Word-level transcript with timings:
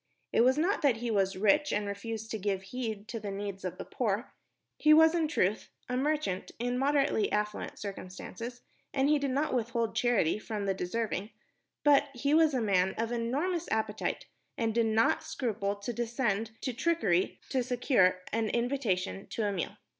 It 0.33 0.41
was 0.41 0.57
not 0.57 0.81
that 0.81 0.97
he 0.97 1.11
was 1.11 1.35
rich 1.35 1.71
and 1.71 1.85
refused 1.85 2.31
to 2.31 2.39
give 2.39 2.63
heed 2.63 3.07
to 3.09 3.19
the 3.19 3.29
needs 3.29 3.63
of 3.63 3.77
the 3.77 3.85
poor. 3.85 4.33
He 4.79 4.95
was, 4.95 5.13
in 5.13 5.27
truth, 5.27 5.69
a 5.87 5.95
merchant 5.95 6.49
in 6.57 6.79
moderately 6.79 7.31
affluent 7.31 7.77
circumstances, 7.77 8.61
and 8.95 9.09
he 9.09 9.19
did 9.19 9.29
not 9.29 9.53
withhold 9.53 9.95
charity 9.95 10.39
from 10.39 10.65
the 10.65 10.73
deserving; 10.73 11.29
but 11.83 12.09
he 12.15 12.33
was 12.33 12.55
a 12.55 12.61
man 12.61 12.95
of 12.97 13.11
enormous 13.11 13.69
appetite 13.71 14.25
and 14.57 14.73
did 14.73 14.87
not 14.87 15.21
scruple 15.21 15.75
to 15.75 15.93
descend 15.93 16.49
to 16.61 16.73
trickery 16.73 17.39
to 17.49 17.61
secure 17.61 18.21
an 18.33 18.49
invitation 18.49 19.27
to 19.27 19.43
a 19.45 19.51
meal. 19.51 19.77